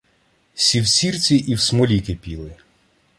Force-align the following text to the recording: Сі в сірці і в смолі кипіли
Сі 0.55 0.81
в 0.81 0.87
сірці 0.87 1.35
і 1.35 1.55
в 1.55 1.59
смолі 1.61 2.01
кипіли 2.01 2.51